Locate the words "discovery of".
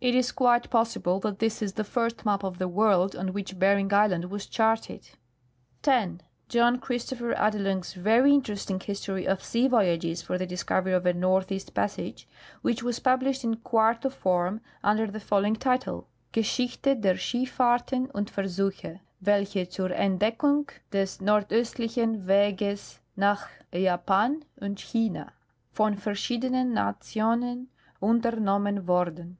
10.46-11.04